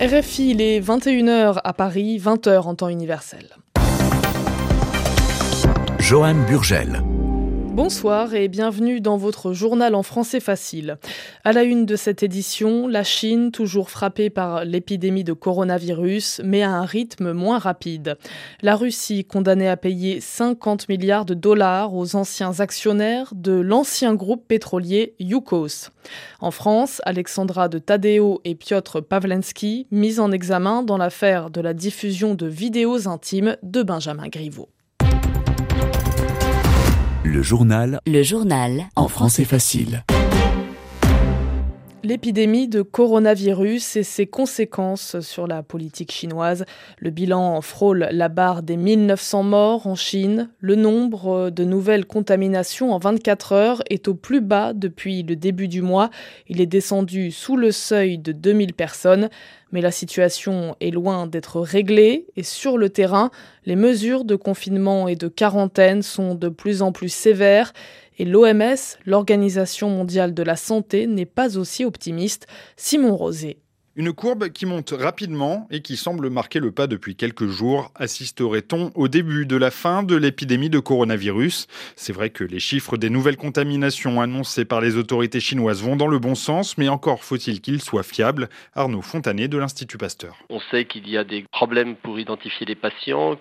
[0.00, 3.46] RFI, il est 21h à Paris, 20h en temps universel.
[5.98, 7.02] Johan Burgel.
[7.74, 10.96] Bonsoir et bienvenue dans votre journal en français facile.
[11.42, 16.62] À la une de cette édition, la Chine, toujours frappée par l'épidémie de coronavirus, mais
[16.62, 18.16] à un rythme moins rapide.
[18.62, 24.46] La Russie, condamnée à payer 50 milliards de dollars aux anciens actionnaires de l'ancien groupe
[24.46, 25.90] pétrolier Yukos.
[26.38, 31.74] En France, Alexandra de Tadeo et Piotr Pavlensky, mis en examen dans l'affaire de la
[31.74, 34.68] diffusion de vidéos intimes de Benjamin Griveaux.
[37.26, 38.00] Le journal.
[38.06, 38.84] Le journal.
[38.96, 40.04] En français facile.
[42.02, 46.66] L'épidémie de coronavirus et ses conséquences sur la politique chinoise.
[46.98, 50.50] Le bilan frôle la barre des 1900 morts en Chine.
[50.60, 55.66] Le nombre de nouvelles contaminations en 24 heures est au plus bas depuis le début
[55.66, 56.10] du mois.
[56.46, 59.30] Il est descendu sous le seuil de 2000 personnes.
[59.74, 63.32] Mais la situation est loin d'être réglée et sur le terrain,
[63.66, 67.72] les mesures de confinement et de quarantaine sont de plus en plus sévères
[68.16, 72.46] et l'OMS, l'Organisation mondiale de la santé, n'est pas aussi optimiste.
[72.76, 73.63] Simon Rosé.
[73.96, 77.92] Une courbe qui monte rapidement et qui semble marquer le pas depuis quelques jours.
[77.94, 81.68] Assisterait-on au début de la fin de l'épidémie de coronavirus?
[81.94, 86.08] C'est vrai que les chiffres des nouvelles contaminations annoncées par les autorités chinoises vont dans
[86.08, 88.48] le bon sens, mais encore faut-il qu'ils soient fiables.
[88.74, 90.34] Arnaud Fontanet de l'Institut Pasteur.
[90.50, 93.38] On sait qu'il y a des problèmes pour identifier les patients.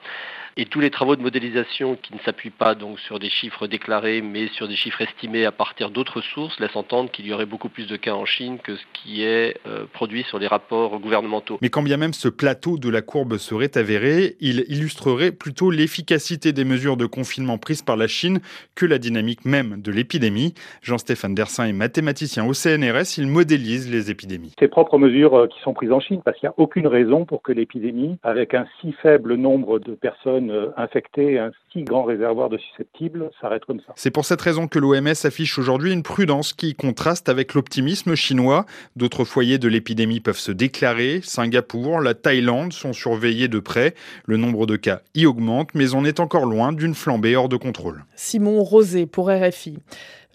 [0.55, 4.21] Et tous les travaux de modélisation qui ne s'appuient pas donc sur des chiffres déclarés,
[4.21, 7.69] mais sur des chiffres estimés à partir d'autres sources, laissent entendre qu'il y aurait beaucoup
[7.69, 11.57] plus de cas en Chine que ce qui est euh, produit sur les rapports gouvernementaux.
[11.63, 16.53] Mais quand bien même ce plateau de la courbe serait avéré, il illustrerait plutôt l'efficacité
[16.53, 18.39] des mesures de confinement prises par la Chine
[18.75, 20.53] que la dynamique même de l'épidémie.
[20.83, 24.53] Jean-Stéphane Dersin est mathématicien au CNRS, il modélise les épidémies.
[24.59, 27.25] Ces propres mesures euh, qui sont prises en Chine, parce qu'il n'y a aucune raison
[27.25, 32.03] pour que l'épidémie, avec un si faible nombre de personnes euh, infecter un si grand
[32.03, 33.93] réservoir de susceptibles s'arrête comme ça.
[33.95, 38.65] C'est pour cette raison que l'OMS affiche aujourd'hui une prudence qui contraste avec l'optimisme chinois.
[38.95, 41.21] D'autres foyers de l'épidémie peuvent se déclarer.
[41.23, 43.93] Singapour, la Thaïlande sont surveillés de près.
[44.25, 47.57] Le nombre de cas y augmente, mais on est encore loin d'une flambée hors de
[47.57, 48.03] contrôle.
[48.15, 49.79] Simon Rosé pour RFI.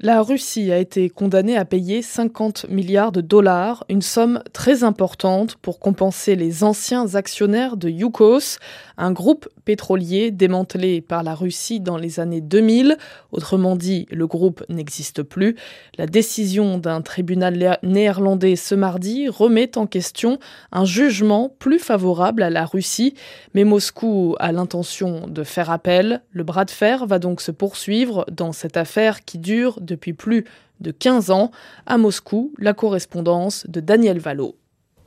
[0.00, 5.56] La Russie a été condamnée à payer 50 milliards de dollars, une somme très importante
[5.56, 8.58] pour compenser les anciens actionnaires de Yukos,
[8.96, 12.96] un groupe pétrolier démantelé par la Russie dans les années 2000.
[13.32, 15.56] Autrement dit, le groupe n'existe plus.
[15.98, 20.38] La décision d'un tribunal néerlandais ce mardi remet en question
[20.70, 23.14] un jugement plus favorable à la Russie,
[23.52, 26.22] mais Moscou a l'intention de faire appel.
[26.30, 30.44] Le bras de fer va donc se poursuivre dans cette affaire qui dure depuis plus
[30.80, 31.50] de 15 ans.
[31.86, 34.54] À Moscou, la correspondance de Daniel Valo.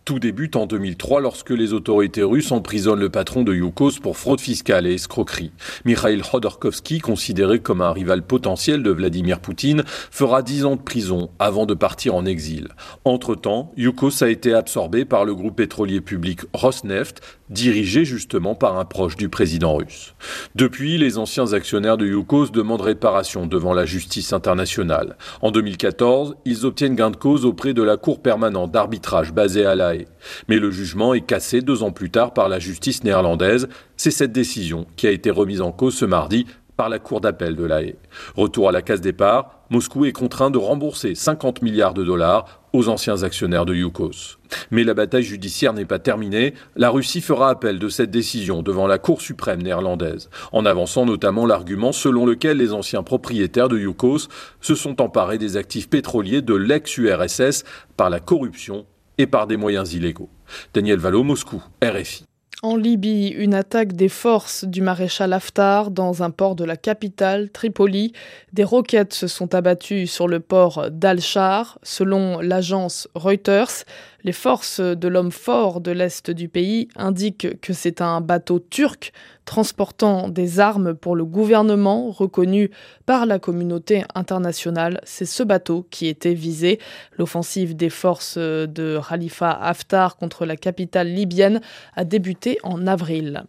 [0.03, 4.41] Tout débute en 2003 lorsque les autorités russes emprisonnent le patron de Yukos pour fraude
[4.41, 5.51] fiscale et escroquerie.
[5.85, 11.29] Mikhail Khodorkovsky, considéré comme un rival potentiel de Vladimir Poutine, fera 10 ans de prison
[11.37, 12.69] avant de partir en exil.
[13.05, 18.85] Entre-temps, Yukos a été absorbé par le groupe pétrolier public Rosneft, dirigé justement par un
[18.85, 20.15] proche du président russe.
[20.55, 25.17] Depuis, les anciens actionnaires de Yukos demandent réparation devant la justice internationale.
[25.41, 29.75] En 2014, ils obtiennent gain de cause auprès de la Cour permanente d'arbitrage basée à
[29.75, 30.07] La Haye.
[30.47, 33.67] Mais le jugement est cassé deux ans plus tard par la justice néerlandaise.
[33.97, 36.45] C'est cette décision qui a été remise en cause ce mardi
[36.77, 37.95] par la Cour d'appel de La Haye.
[38.35, 42.89] Retour à la case départ, Moscou est contraint de rembourser 50 milliards de dollars aux
[42.89, 44.37] anciens actionnaires de Yukos.
[44.69, 46.53] Mais la bataille judiciaire n'est pas terminée.
[46.75, 51.45] La Russie fera appel de cette décision devant la Cour suprême néerlandaise, en avançant notamment
[51.45, 54.27] l'argument selon lequel les anciens propriétaires de Yukos
[54.61, 57.63] se sont emparés des actifs pétroliers de l'ex-URSS
[57.97, 58.85] par la corruption
[59.17, 60.29] et par des moyens illégaux.
[60.73, 62.25] Daniel Valo, Moscou, RFI.
[62.63, 67.49] En Libye, une attaque des forces du maréchal Haftar dans un port de la capitale,
[67.49, 68.13] Tripoli.
[68.53, 71.79] Des roquettes se sont abattues sur le port d'Al-Shar.
[71.81, 73.85] Selon l'agence Reuters,
[74.23, 79.13] les forces de l'homme fort de l'est du pays indiquent que c'est un bateau turc
[79.45, 82.69] transportant des armes pour le gouvernement reconnu
[83.05, 85.01] par la communauté internationale.
[85.03, 86.79] C'est ce bateau qui était visé.
[87.17, 91.61] L'offensive des forces de Khalifa Haftar contre la capitale libyenne
[91.95, 93.43] a débuté en avril.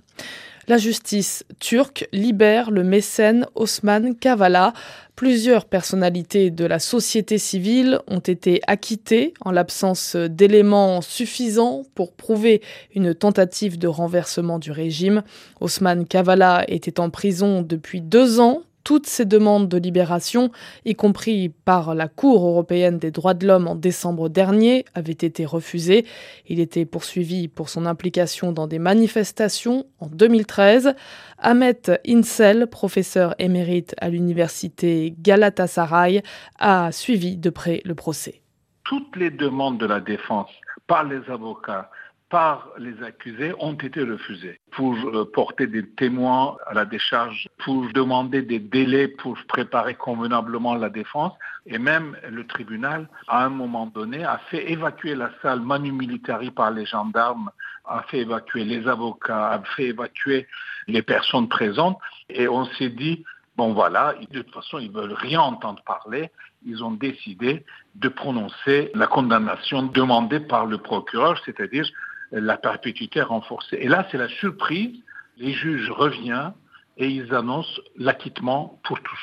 [0.68, 4.72] La justice turque libère le mécène Osman Kavala.
[5.16, 12.62] Plusieurs personnalités de la société civile ont été acquittées en l'absence d'éléments suffisants pour prouver
[12.94, 15.24] une tentative de renversement du régime.
[15.60, 20.50] Osman Kavala était en prison depuis deux ans toutes ces demandes de libération,
[20.84, 25.44] y compris par la Cour européenne des droits de l'homme en décembre dernier, avaient été
[25.44, 26.06] refusées.
[26.46, 30.94] Il était poursuivi pour son implication dans des manifestations en 2013.
[31.38, 36.22] Ahmet Insel, professeur émérite à l'université Galatasaray,
[36.58, 38.42] a suivi de près le procès.
[38.84, 40.50] Toutes les demandes de la défense
[40.86, 41.90] par les avocats
[42.32, 47.92] par les accusés ont été refusés pour euh, porter des témoins à la décharge, pour
[47.92, 51.34] demander des délais pour préparer convenablement la défense.
[51.66, 56.50] Et même le tribunal, à un moment donné, a fait évacuer la salle manu militari
[56.50, 57.50] par les gendarmes,
[57.84, 60.48] a fait évacuer les avocats, a fait évacuer
[60.88, 61.98] les personnes présentes.
[62.30, 63.24] Et on s'est dit,
[63.58, 66.30] bon voilà, de toute façon, ils veulent rien entendre parler.
[66.64, 67.62] Ils ont décidé
[67.94, 71.84] de prononcer la condamnation demandée par le procureur, c'est-à-dire
[72.32, 73.78] la perpétuité renforcée.
[73.80, 74.96] Et là, c'est la surprise.
[75.36, 76.52] Les juges reviennent
[76.96, 79.20] et ils annoncent l'acquittement pour tous.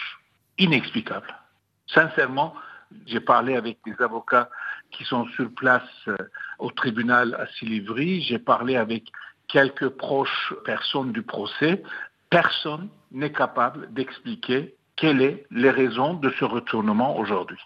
[0.58, 1.28] Inexplicable.
[1.88, 2.54] Sincèrement,
[3.06, 4.50] j'ai parlé avec des avocats
[4.92, 6.18] qui sont sur place euh,
[6.58, 8.22] au tribunal à Silivry.
[8.22, 9.06] J'ai parlé avec
[9.48, 11.84] quelques proches personnes du procès.
[12.30, 17.60] Personne n'est capable d'expliquer quelles sont les raisons de ce retournement aujourd'hui.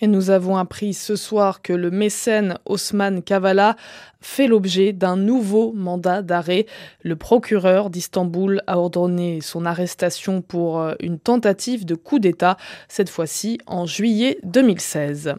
[0.00, 3.76] Et nous avons appris ce soir que le mécène Osman Kavala
[4.20, 6.66] fait l'objet d'un nouveau mandat d'arrêt.
[7.02, 12.56] Le procureur d'Istanbul a ordonné son arrestation pour euh, une tentative de coup d'État,
[12.88, 15.34] cette fois-ci en juillet 2016.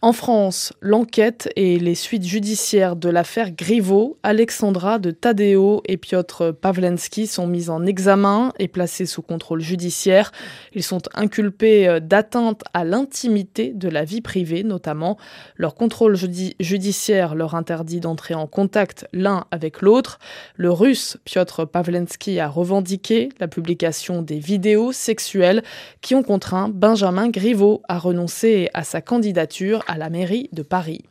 [0.00, 6.52] En France, l'enquête et les suites judiciaires de l'affaire Griveaux, Alexandra de Tadeo et Piotr
[6.52, 10.30] Pavlensky sont mis en examen et placés sous contrôle judiciaire.
[10.72, 15.18] Ils sont inculpés euh, d'atteinte à l'intimité de la vie privée, notamment.
[15.56, 16.16] Leur contrôle
[16.60, 20.20] judiciaire leur interdit d'entrer en contact l'un avec l'autre.
[20.54, 25.64] Le russe Piotr Pavlensky a revendiqué la publication des vidéos sexuelles
[26.02, 31.02] qui ont contraint Benjamin Griveaux à renoncer à sa candidature à la mairie de Paris.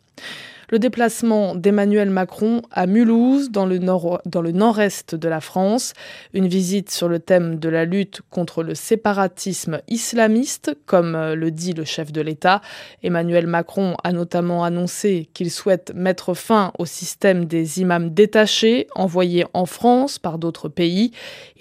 [0.70, 5.94] Le déplacement d'Emmanuel Macron à Mulhouse, dans le, nord-est de la France,
[6.34, 11.52] une visite sur le thème de la lutte contre le séparatisme islamiste, comme euh, le
[11.52, 12.60] dit le chef de l'État.
[13.02, 19.46] Emmanuel Macron a notamment annoncé qu'il souhaite mettre fin au système des imams détachés envoyés
[19.54, 21.12] en France par d'autres pays.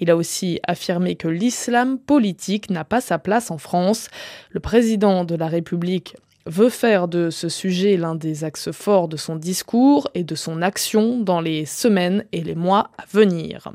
[0.01, 4.09] Il a aussi affirmé que l'islam politique n'a pas sa place en France.
[4.49, 6.17] Le président de la République
[6.47, 10.61] veut faire de ce sujet l'un des axes forts de son discours et de son
[10.61, 13.71] action dans les semaines et les mois à venir.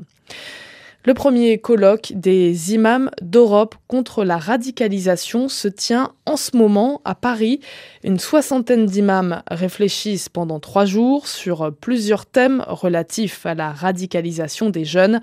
[1.05, 7.13] Le premier colloque des imams d'Europe contre la radicalisation se tient en ce moment à
[7.13, 7.59] Paris.
[8.05, 14.85] Une soixantaine d'imams réfléchissent pendant trois jours sur plusieurs thèmes relatifs à la radicalisation des
[14.85, 15.19] jeunes.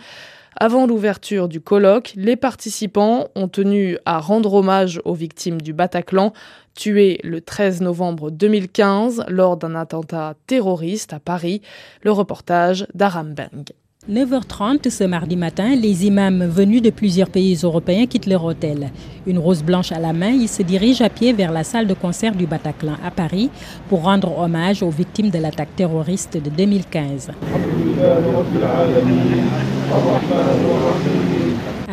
[0.63, 6.35] Avant l'ouverture du colloque, les participants ont tenu à rendre hommage aux victimes du Bataclan,
[6.75, 11.63] tuées le 13 novembre 2015 lors d'un attentat terroriste à Paris.
[12.03, 13.65] Le reportage d'Aram Beng.
[14.11, 18.91] 9h30 ce mardi matin, les imams venus de plusieurs pays européens quittent leur hôtel.
[19.25, 21.95] Une rose blanche à la main, ils se dirigent à pied vers la salle de
[21.95, 23.51] concert du Bataclan à Paris
[23.89, 27.31] pour rendre hommage aux victimes de l'attaque terroriste de 2015.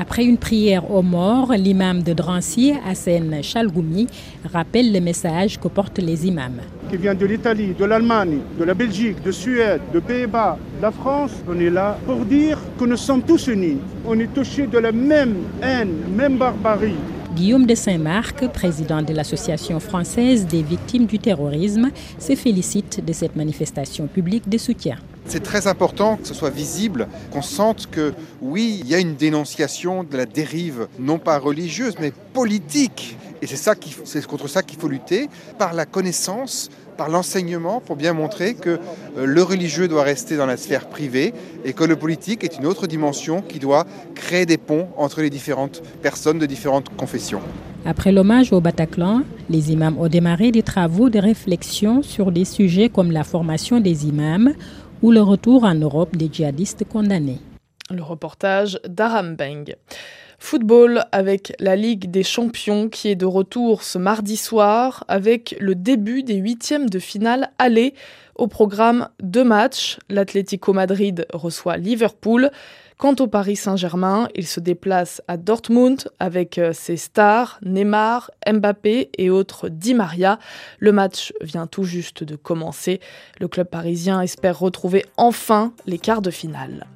[0.09, 4.07] Après une prière aux morts, l'imam de Drancy, Hassan Chalgoumi,
[4.53, 8.73] rappelle le message que portent les imams qui vient de l'Italie, de l'Allemagne, de la
[8.73, 12.95] Belgique, de Suède, de Pays-Bas, de la France, on est là pour dire que nous
[12.95, 13.79] sommes tous unis.
[14.05, 16.95] On est touchés de la même haine, même barbarie.
[17.35, 23.35] Guillaume de Saint-Marc, président de l'Association française des victimes du terrorisme, se félicite de cette
[23.35, 24.95] manifestation publique de soutien.
[25.27, 29.15] C'est très important que ce soit visible, qu'on sente que oui, il y a une
[29.15, 34.87] dénonciation de la dérive, non pas religieuse, mais politique et c'est contre ça qu'il faut
[34.87, 38.79] lutter, par la connaissance, par l'enseignement, pour bien montrer que
[39.17, 42.65] euh, le religieux doit rester dans la sphère privée et que le politique est une
[42.65, 47.41] autre dimension qui doit créer des ponts entre les différentes personnes de différentes confessions.
[47.85, 52.89] Après l'hommage au Bataclan, les imams ont démarré des travaux de réflexion sur des sujets
[52.89, 54.53] comme la formation des imams
[55.01, 57.39] ou le retour en Europe des djihadistes condamnés.
[57.89, 59.75] Le reportage d'Aram Beng.
[60.39, 65.73] Football avec la Ligue des Champions qui est de retour ce mardi soir avec le
[65.73, 67.95] début des huitièmes de finale aller
[68.35, 69.97] au programme deux matchs.
[70.09, 72.51] L'Atlético Madrid reçoit Liverpool.
[72.97, 79.11] Quant au Paris Saint-Germain, il se déplace à Dortmund avec euh, ses stars Neymar, Mbappé
[79.15, 80.39] et autres Di Maria.
[80.79, 82.99] Le match vient tout juste de commencer.
[83.39, 86.87] Le club parisien espère retrouver enfin les quarts de finale.